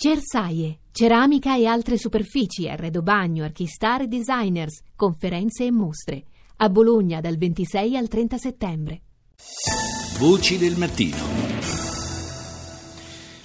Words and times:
Cersaie, 0.00 0.78
ceramica 0.92 1.56
e 1.56 1.66
altre 1.66 1.98
superfici, 1.98 2.68
arredo 2.68 3.02
bagno, 3.02 3.42
archistar 3.42 4.02
e 4.02 4.06
designers, 4.06 4.80
conferenze 4.94 5.64
e 5.64 5.72
mostre. 5.72 6.22
A 6.58 6.68
Bologna 6.68 7.20
dal 7.20 7.36
26 7.36 7.96
al 7.96 8.06
30 8.06 8.38
settembre. 8.38 9.00
Voci 10.20 10.56
del 10.56 10.76
mattino. 10.76 11.16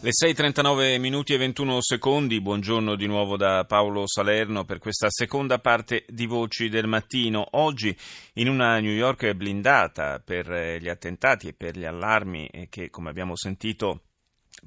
Le 0.01 0.11
6.39 0.11 0.99
minuti 0.99 1.33
e 1.33 1.37
21 1.37 1.81
secondi, 1.81 2.39
buongiorno 2.39 2.95
di 2.95 3.07
nuovo 3.07 3.35
da 3.35 3.65
Paolo 3.65 4.03
Salerno 4.05 4.63
per 4.63 4.77
questa 4.77 5.07
seconda 5.09 5.57
parte 5.57 6.05
di 6.07 6.27
Voci 6.27 6.69
del 6.69 6.85
Mattino. 6.85 7.47
Oggi 7.53 7.97
in 8.33 8.47
una 8.47 8.79
New 8.79 8.93
York 8.93 9.33
blindata 9.33 10.21
per 10.23 10.77
gli 10.79 10.87
attentati 10.87 11.47
e 11.47 11.53
per 11.53 11.75
gli 11.75 11.85
allarmi 11.85 12.67
che, 12.69 12.91
come 12.91 13.09
abbiamo 13.09 13.35
sentito, 13.35 14.01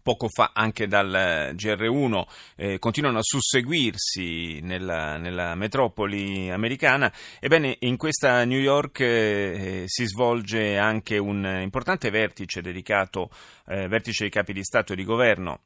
poco 0.02 0.28
fa 0.28 0.50
anche 0.54 0.86
dal 0.86 1.14
eh, 1.14 1.52
GR1 1.54 2.24
eh, 2.56 2.78
continuano 2.78 3.18
a 3.18 3.22
susseguirsi 3.22 4.60
nella, 4.62 5.16
nella, 5.16 5.54
metropoli 5.54 6.50
americana. 6.50 7.12
Ebbene, 7.40 7.76
in 7.80 7.96
questa 7.96 8.44
New 8.44 8.58
York 8.58 9.00
eh, 9.00 9.82
si 9.86 10.06
svolge 10.06 10.76
anche 10.78 11.18
un 11.18 11.60
importante 11.62 12.10
vertice 12.10 12.60
dedicato, 12.60 13.30
eh, 13.66 13.88
vertice 13.88 14.22
dei 14.22 14.30
capi 14.30 14.52
di 14.52 14.62
Stato 14.62 14.92
e 14.92 14.96
di 14.96 15.04
Governo 15.04 15.60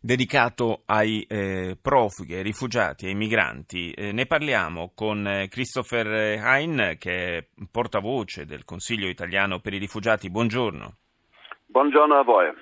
dedicato 0.00 0.82
ai 0.86 1.22
eh, 1.22 1.76
profughi, 1.80 2.34
ai 2.34 2.42
rifugiati, 2.42 3.06
ai 3.06 3.14
migranti. 3.14 3.92
Eh, 3.92 4.12
ne 4.12 4.26
parliamo 4.26 4.92
con 4.94 5.26
eh, 5.26 5.48
Christopher 5.48 6.06
Hein, 6.38 6.96
che 6.98 7.38
è 7.38 7.46
portavoce 7.70 8.44
del 8.44 8.64
Consiglio 8.64 9.08
italiano 9.08 9.60
per 9.60 9.74
i 9.74 9.78
rifugiati. 9.78 10.30
Buongiorno. 10.30 10.96
Buongiorno 11.66 12.18
a 12.18 12.22
voi. 12.22 12.52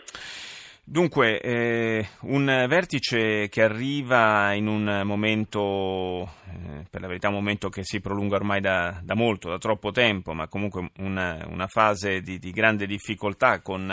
Dunque, 0.91 1.41
eh, 1.41 2.09
un 2.23 2.47
vertice 2.69 3.49
che 3.49 3.63
arriva 3.63 4.55
in 4.55 4.67
un 4.67 5.03
momento, 5.05 6.29
eh, 6.49 6.85
per 6.91 7.01
la 7.01 7.07
verità 7.07 7.29
un 7.29 7.35
momento 7.35 7.69
che 7.69 7.85
si 7.85 8.01
prolunga 8.01 8.35
ormai 8.35 8.61
da, 8.61 9.01
da 9.01 9.15
molto, 9.15 9.49
da 9.49 9.59
troppo 9.59 9.93
tempo, 9.93 10.33
ma 10.33 10.49
comunque 10.49 10.91
una, 10.97 11.47
una 11.49 11.69
fase 11.69 12.23
di, 12.23 12.41
di, 12.41 12.51
grande 12.51 12.89
difficoltà 12.89 13.61
con 13.61 13.89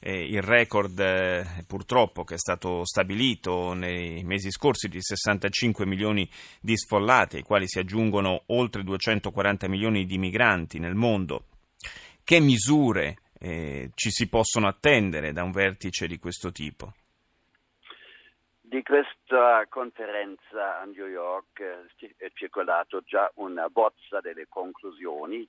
eh, 0.00 0.24
il 0.24 0.42
record 0.42 0.98
eh, 0.98 1.46
purtroppo 1.68 2.24
che 2.24 2.34
è 2.34 2.38
stato 2.38 2.84
stabilito 2.84 3.72
nei 3.72 4.24
mesi 4.24 4.50
scorsi 4.50 4.88
di 4.88 5.00
65 5.00 5.86
milioni 5.86 6.28
di 6.60 6.76
sfollati, 6.76 7.36
ai 7.36 7.42
quali 7.42 7.68
si 7.68 7.78
aggiungono 7.78 8.42
oltre 8.46 8.82
240 8.82 9.68
milioni 9.68 10.04
di 10.04 10.18
migranti 10.18 10.80
nel 10.80 10.96
mondo. 10.96 11.44
Che 12.24 12.40
misure 12.40 13.18
eh, 13.40 13.90
ci 13.94 14.10
si 14.10 14.28
possono 14.28 14.68
attendere 14.68 15.32
da 15.32 15.42
un 15.42 15.50
vertice 15.50 16.06
di 16.06 16.18
questo 16.18 16.52
tipo? 16.52 16.92
Di 18.60 18.82
questa 18.82 19.66
conferenza 19.68 20.78
a 20.78 20.84
New 20.84 21.06
York 21.06 21.60
è 22.16 22.30
circolato 22.34 23.02
già 23.04 23.28
una 23.36 23.68
bozza 23.68 24.20
delle 24.20 24.46
conclusioni, 24.48 25.46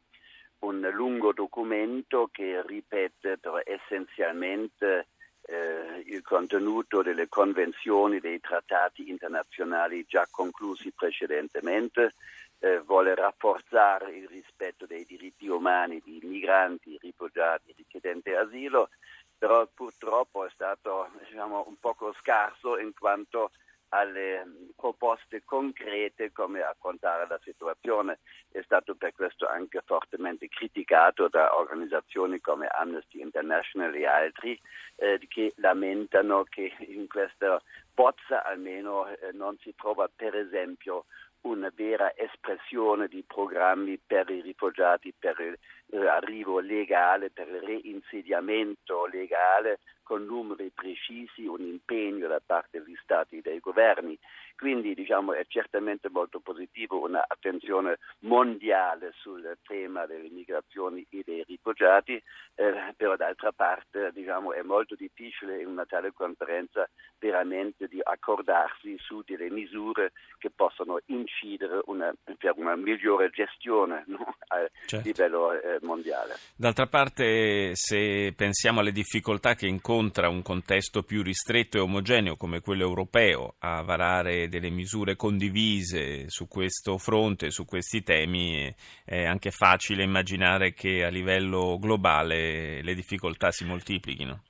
un 0.59 0.89
lungo 0.93 1.33
documento 1.33 2.29
che 2.31 2.63
ripete 2.65 3.37
essenzialmente 3.65 5.07
eh, 5.41 6.03
il 6.05 6.21
contenuto 6.23 7.01
delle 7.01 7.27
convenzioni 7.27 8.19
dei 8.19 8.39
trattati 8.39 9.09
internazionali 9.09 10.05
già 10.07 10.27
conclusi 10.31 10.91
precedentemente, 10.91 12.13
eh, 12.59 12.79
vuole 12.79 13.15
rafforzare 13.15 14.15
il 14.15 14.27
rispetto 14.27 14.85
dei 14.85 15.03
diritti 15.05 15.47
umani 15.47 15.99
di 16.03 16.19
migranti, 16.23 16.97
rifugiati, 17.01 17.73
richiedenti 17.91 18.31
asilo, 18.31 18.89
però 19.37 19.67
purtroppo 19.73 20.45
è 20.45 20.49
stato 20.53 21.09
diciamo, 21.27 21.65
un 21.67 21.77
poco 21.79 22.13
scarso 22.13 22.77
in 22.77 22.93
quanto 22.97 23.51
alle 23.93 24.45
proposte 24.75 25.43
concrete 25.43 26.31
come 26.31 26.61
affrontare 26.61 27.27
la 27.27 27.39
situazione. 27.43 28.19
È 28.49 28.61
stato 28.63 28.95
per 28.95 29.13
questo 29.13 29.47
anche 29.47 29.81
fortemente 29.85 30.47
criticato 30.47 31.27
da 31.27 31.57
organizzazioni 31.57 32.39
come 32.39 32.67
Amnesty 32.67 33.19
International 33.19 33.93
e 33.93 34.05
altri 34.05 34.59
eh, 34.95 35.19
che 35.27 35.53
lamentano 35.57 36.45
che 36.45 36.73
in 36.87 37.07
questa 37.07 37.61
bozza 37.93 38.43
almeno 38.45 39.07
eh, 39.07 39.31
non 39.33 39.57
si 39.59 39.73
trova 39.75 40.09
per 40.13 40.35
esempio 40.35 41.05
una 41.41 41.71
vera 41.73 42.15
espressione 42.15 43.07
di 43.07 43.23
programmi 43.25 43.99
per 44.05 44.29
i 44.29 44.41
rifugiati, 44.41 45.13
per 45.17 45.57
l'arrivo 45.87 46.59
legale, 46.59 47.31
per 47.31 47.47
il 47.47 47.61
reinsediamento 47.61 49.05
legale 49.05 49.79
con 50.03 50.25
numeri 50.25 50.71
precisi, 50.73 51.45
un 51.45 51.61
impegno 51.61 52.27
da 52.27 52.41
parte 52.45 52.83
degli 52.83 52.97
Stati 53.01 53.37
e 53.37 53.41
dei 53.41 53.59
governi. 53.59 54.17
Quindi 54.61 54.93
diciamo, 54.93 55.33
è 55.33 55.43
certamente 55.47 56.07
molto 56.11 56.39
positivo 56.39 57.03
un'attenzione 57.03 57.97
mondiale 58.19 59.11
sul 59.15 59.57
tema 59.63 60.05
delle 60.05 60.29
migrazioni 60.29 61.03
e 61.09 61.23
dei 61.25 61.43
rifugiati, 61.47 62.13
eh, 62.53 62.93
però 62.95 63.15
d'altra 63.15 63.51
parte 63.53 64.11
diciamo, 64.13 64.53
è 64.53 64.61
molto 64.61 64.93
difficile 64.93 65.61
in 65.61 65.65
una 65.65 65.87
tale 65.87 66.13
conferenza 66.13 66.87
veramente 67.17 67.87
di 67.87 67.99
accordarsi 68.03 68.95
su 68.99 69.23
delle 69.25 69.49
misure 69.49 70.11
che 70.37 70.51
possano 70.51 70.99
incidere 71.07 71.81
una, 71.85 72.13
per 72.37 72.53
una 72.55 72.75
migliore 72.75 73.31
gestione 73.31 74.03
no? 74.05 74.35
a 74.49 74.69
certo. 74.85 75.07
livello 75.07 75.53
eh, 75.53 75.79
mondiale. 75.81 76.35
D'altra 76.55 76.85
parte, 76.85 77.71
se 77.73 78.31
pensiamo 78.37 78.81
alle 78.81 78.91
difficoltà 78.91 79.55
che 79.55 79.65
incontra 79.65 80.29
un 80.29 80.43
contesto 80.43 81.01
più 81.01 81.23
ristretto 81.23 81.77
e 81.77 81.79
omogeneo 81.79 82.35
come 82.35 82.59
quello 82.59 82.83
europeo 82.83 83.55
a 83.57 83.81
varare 83.81 84.49
delle 84.51 84.69
misure 84.69 85.15
condivise 85.15 86.29
su 86.29 86.47
questo 86.47 86.97
fronte, 86.97 87.49
su 87.49 87.65
questi 87.65 88.03
temi, 88.03 88.71
è 89.05 89.25
anche 89.25 89.49
facile 89.49 90.03
immaginare 90.03 90.73
che 90.73 91.03
a 91.05 91.09
livello 91.09 91.79
globale 91.79 92.83
le 92.83 92.93
difficoltà 92.93 93.49
si 93.49 93.65
moltiplichino. 93.65 94.43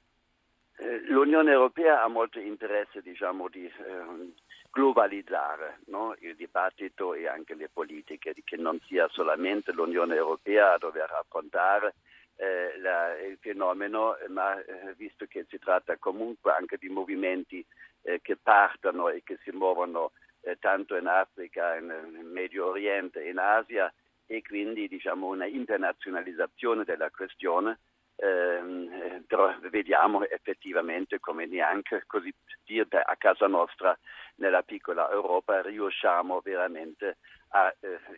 Eh, 0.78 1.06
L'Unione 1.08 1.52
Europea 1.52 2.04
ha 2.04 2.08
molto 2.08 2.40
interesse 2.40 3.02
diciamo, 3.02 3.48
di 3.48 3.64
eh, 3.66 4.34
globalizzare 4.72 5.82
no? 5.88 6.16
il 6.20 6.36
dibattito 6.36 7.14
e 7.14 7.28
anche 7.28 7.54
le 7.54 7.70
politiche, 7.72 8.34
che 8.44 8.58
non 8.58 8.80
sia 8.88 9.08
solamente 9.10 9.72
l'Unione 9.72 10.16
Europea 10.16 10.74
a 10.74 10.78
dover 10.78 11.12
affrontare 11.12 11.94
eh, 12.42 12.80
la, 12.80 13.16
il 13.20 13.38
fenomeno, 13.40 14.18
ma 14.30 14.60
eh, 14.60 14.96
visto 14.98 15.28
che 15.28 15.46
si 15.48 15.60
tratta 15.60 15.98
comunque 15.98 16.52
anche 16.52 16.78
di 16.78 16.90
movimenti 16.90 17.64
eh, 18.02 18.20
che 18.20 18.36
partono 18.36 19.10
e 19.10 19.22
che 19.24 19.38
si 19.44 19.52
muovono 19.52 20.12
eh, 20.42 20.58
tanto 20.60 20.96
in 20.96 21.06
Africa, 21.06 21.76
in, 21.76 21.94
in, 22.18 22.32
Medio 22.32 22.70
Oriente, 22.70 23.24
in 23.24 23.38
Asia 23.38 23.94
e 24.26 24.42
quindi 24.42 24.88
diciamo 24.88 25.28
una 25.28 25.46
internazionalizzazione 25.46 26.84
della 26.84 27.12
questione. 27.12 27.78
Ehm, 28.16 28.90
eh, 28.92 29.24
però 29.28 29.54
vediamo 29.70 30.28
effettivamente 30.28 31.20
come 31.20 31.46
neanche 31.46 32.04
così 32.08 32.34
dire 32.66 33.02
a 33.04 33.16
casa 33.18 33.48
nostra 33.48 33.98
nella 34.36 34.64
piccola 34.64 35.10
Europa 35.12 35.62
riusciamo 35.62 36.42
veramente 36.44 37.18
a 37.50 37.74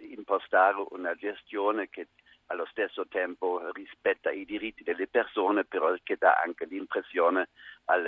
impostare 0.09 0.83
una 0.89 1.13
gestione 1.15 1.89
che 1.89 2.07
allo 2.53 2.65
stesso 2.69 3.07
tempo 3.07 3.61
rispetta 3.71 4.31
i 4.31 4.45
diritti 4.45 4.83
delle 4.83 5.07
persone, 5.07 5.65
però 5.65 5.93
che 6.03 6.15
dà 6.17 6.39
anche 6.43 6.65
l'impressione 6.65 7.49
al, 7.85 8.05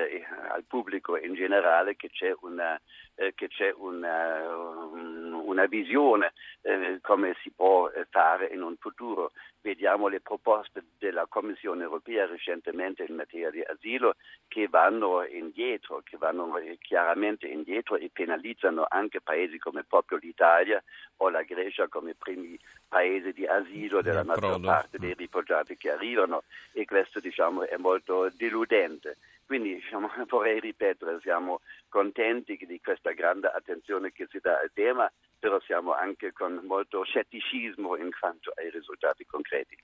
al 0.50 0.64
pubblico 0.66 1.18
in 1.18 1.34
generale 1.34 1.96
che 1.96 2.10
c'è 2.10 2.34
una, 2.42 2.80
eh, 3.16 3.34
che 3.34 3.48
c'è 3.50 3.74
una, 3.76 4.85
una 5.56 5.66
visione 5.68 6.34
eh, 6.62 7.00
come 7.02 7.36
si 7.42 7.50
può 7.52 7.88
eh, 7.90 8.06
fare 8.10 8.50
in 8.54 8.62
un 8.62 8.76
futuro. 8.78 9.32
Vediamo 9.62 10.08
le 10.08 10.20
proposte 10.20 10.84
della 11.00 11.26
Commissione 11.28 11.84
europea 11.84 12.28
recentemente 12.28 13.06
in 13.08 13.16
materia 13.16 13.50
di 13.50 13.62
asilo 13.62 14.16
che 14.48 14.68
vanno 14.68 15.26
indietro, 15.26 16.02
che 16.04 16.18
vanno 16.18 16.54
chiaramente 16.80 17.48
indietro 17.48 17.96
e 17.96 18.12
penalizzano 18.14 18.86
anche 18.88 19.22
paesi 19.22 19.58
come 19.58 19.84
proprio 19.84 20.20
l'Italia 20.22 20.84
o 21.18 21.30
la 21.30 21.42
Grecia 21.42 21.88
come 21.88 22.14
primi 22.14 22.60
paesi 22.88 23.32
di 23.32 23.46
asilo 23.48 24.02
della 24.02 24.24
maggior 24.24 24.60
parte 24.62 25.00
dei 25.00 25.16
rifugiati 25.16 25.78
che 25.78 25.92
arrivano 25.92 26.44
e 26.74 26.86
questo 26.86 27.20
diciamo, 27.20 27.64
è 27.64 27.78
molto 27.78 28.30
deludente. 28.36 29.05
Vorrei 30.28 30.60
ripetere, 30.60 31.20
siamo 31.22 31.62
contenti 31.90 32.58
di 32.68 32.80
questa 32.82 33.12
grande 33.12 33.48
attenzione 33.48 34.12
che 34.12 34.28
si 34.30 34.40
dà 34.42 34.60
al 34.60 34.72
tema, 34.74 35.12
però 35.40 35.60
siamo 35.62 35.94
anche 35.94 36.34
con 36.34 36.62
molto 36.66 37.04
scetticismo 37.04 37.96
in 37.98 38.10
quanto 38.20 38.52
ai 38.56 38.70
risultati 38.70 39.26
concreti. 39.26 39.78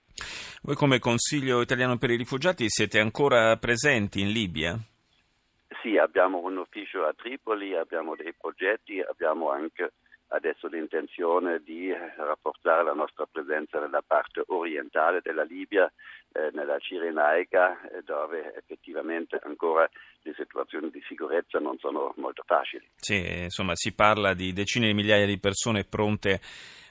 Voi 0.64 0.76
come 0.76 1.00
Consiglio 1.00 1.62
italiano 1.62 1.98
per 1.98 2.12
i 2.12 2.18
rifugiati 2.18 2.70
siete 2.70 3.00
ancora 3.00 3.58
presenti 3.58 4.22
in 4.22 4.32
Libia? 4.32 4.78
Sì, 5.82 5.98
abbiamo 5.98 6.40
un 6.40 6.58
ufficio 6.58 7.06
a 7.06 7.14
Tripoli, 7.14 7.76
abbiamo 7.76 8.16
dei 8.16 8.34
progetti, 8.40 9.00
abbiamo 9.00 9.50
anche 9.50 9.94
adesso 10.32 10.68
l'intenzione 10.68 11.62
di 11.64 11.92
rafforzare 11.92 12.84
la 12.84 12.94
nostra 12.94 13.26
presenza 13.30 13.80
nella 13.80 14.04
parte 14.06 14.44
orientale 14.48 15.20
della 15.22 15.44
Libia, 15.44 15.92
eh, 16.34 16.50
nella 16.54 16.78
Cirenaica, 16.80 17.82
eh, 17.82 18.02
dove 18.04 18.54
effettivamente 18.56 19.40
ancora 19.44 19.90
le 20.22 20.34
situazioni 20.36 20.90
di 20.90 21.02
sicurezza 21.08 21.60
non 21.60 21.78
sono 21.80 22.14
molto 22.18 22.44
facili. 22.46 22.88
Sì, 22.96 23.44
insomma, 23.44 23.76
si 23.76 23.94
parla 23.94 24.34
di 24.34 24.54
decine 24.54 24.88
di 24.88 24.94
migliaia 24.94 25.26
di 25.26 25.40
persone 25.40 25.84
pronte 25.84 26.40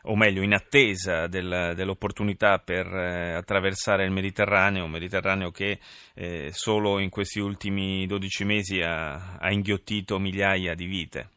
o 0.04 0.16
meglio 0.16 0.42
in 0.42 0.54
attesa 0.54 1.26
del, 1.26 1.72
dell'opportunità 1.74 2.58
per 2.58 2.86
eh, 2.86 3.32
attraversare 3.32 4.04
il 4.04 4.10
Mediterraneo, 4.10 4.84
un 4.84 4.90
Mediterraneo 4.90 5.50
che 5.50 5.78
eh, 6.14 6.50
solo 6.52 6.98
in 6.98 7.10
questi 7.10 7.38
ultimi 7.38 8.06
12 8.06 8.44
mesi 8.44 8.80
ha, 8.80 9.36
ha 9.38 9.50
inghiottito 9.50 10.18
migliaia 10.18 10.74
di 10.74 10.86
vite. 10.86 11.28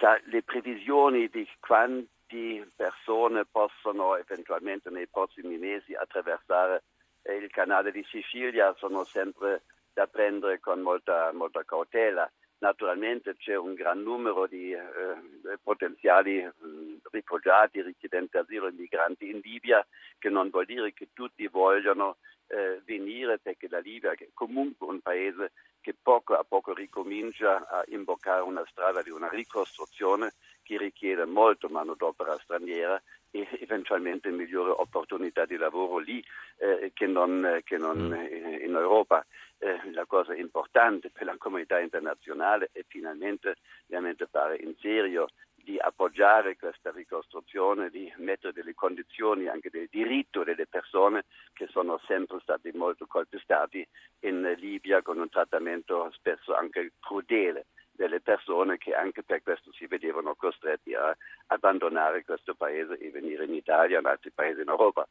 Sa, 0.00 0.18
le 0.24 0.42
previsioni 0.42 1.28
di 1.28 1.46
quanti 1.60 2.66
persone 2.74 3.44
possono 3.44 4.16
eventualmente 4.16 4.88
nei 4.88 5.06
prossimi 5.06 5.58
mesi 5.58 5.94
attraversare 5.94 6.84
eh, 7.20 7.34
il 7.34 7.50
canale 7.50 7.92
di 7.92 8.02
Sicilia 8.08 8.74
sono 8.78 9.04
sempre 9.04 9.64
da 9.92 10.06
prendere 10.06 10.58
con 10.58 10.80
molta, 10.80 11.30
molta 11.34 11.64
cautela. 11.64 12.30
Naturalmente 12.60 13.36
c'è 13.36 13.56
un 13.56 13.74
gran 13.74 14.02
numero 14.02 14.46
di 14.46 14.72
eh, 14.72 15.58
potenziali 15.62 16.44
mh, 16.44 16.66
mm, 16.66 16.96
rifugiati, 17.10 17.82
richiedenti 17.82 18.38
asilo 18.38 18.70
migranti 18.72 19.28
in 19.28 19.40
Libia, 19.42 19.86
che 20.18 20.30
non 20.30 20.48
vuol 20.48 20.64
dire 20.64 20.94
che 20.94 21.08
tutti 21.12 21.46
vogliono 21.46 22.16
eh, 22.50 22.80
venire 22.84 23.38
perché 23.38 23.68
la 23.68 23.78
Libia 23.78 24.12
è 24.12 24.28
comunque 24.34 24.86
un 24.86 25.00
paese 25.00 25.52
che 25.80 25.94
poco 26.00 26.34
a 26.34 26.44
poco 26.44 26.74
ricomincia 26.74 27.66
a 27.68 27.82
imboccare 27.88 28.42
una 28.42 28.64
strada 28.68 29.02
di 29.02 29.10
una 29.10 29.28
ricostruzione 29.28 30.32
che 30.62 30.76
richiede 30.76 31.24
molto 31.24 31.68
manodopera 31.68 32.36
straniera 32.38 33.00
e 33.30 33.48
eventualmente 33.60 34.30
migliori 34.30 34.70
opportunità 34.70 35.46
di 35.46 35.56
lavoro 35.56 35.98
lì 35.98 36.22
eh, 36.58 36.90
che 36.92 37.06
non, 37.06 37.60
che 37.64 37.78
non 37.78 37.98
mm. 37.98 38.12
in, 38.12 38.60
in 38.64 38.74
Europa 38.74 39.24
eh, 39.58 39.92
la 39.92 40.04
cosa 40.06 40.34
importante 40.34 41.10
per 41.10 41.24
la 41.24 41.36
comunità 41.38 41.78
internazionale 41.78 42.70
è 42.72 42.84
finalmente 42.86 43.56
veramente 43.86 44.26
fare 44.26 44.56
in 44.56 44.74
serio 44.80 45.28
di 45.62 45.78
appoggiare 45.78 46.56
questa 46.56 46.90
ricostruzione, 46.90 47.90
di 47.90 48.12
mettere 48.16 48.52
delle 48.52 48.74
condizioni 48.74 49.48
anche 49.48 49.70
del 49.70 49.88
diritto 49.90 50.44
delle 50.44 50.66
persone 50.66 51.24
che 51.52 51.66
sono 51.70 52.00
sempre 52.06 52.38
stati 52.40 52.70
molto 52.72 53.06
colpestati 53.06 53.86
in 54.20 54.54
Libia 54.58 55.02
con 55.02 55.18
un 55.18 55.28
trattamento 55.28 56.10
spesso 56.12 56.54
anche 56.54 56.92
crudele 57.00 57.66
delle 57.92 58.20
persone 58.20 58.78
che 58.78 58.94
anche 58.94 59.22
per 59.22 59.42
questo 59.42 59.70
si 59.72 59.86
vedevano 59.86 60.34
costretti 60.34 60.94
a 60.94 61.14
abbandonare 61.48 62.24
questo 62.24 62.54
paese 62.54 62.96
e 62.98 63.10
venire 63.10 63.44
in 63.44 63.54
Italia 63.54 63.96
e 63.96 64.00
in 64.00 64.06
altri 64.06 64.30
paesi 64.30 64.62
in 64.62 64.68
Europa. 64.68 65.06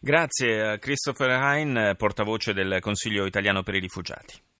Grazie 0.00 0.62
a 0.62 0.78
Christopher 0.78 1.30
Hein, 1.30 1.94
portavoce 1.96 2.52
del 2.52 2.78
Consiglio 2.80 3.24
italiano 3.24 3.62
per 3.62 3.74
i 3.74 3.80
rifugiati. 3.80 4.52